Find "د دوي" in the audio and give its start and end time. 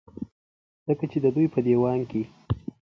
1.21-1.47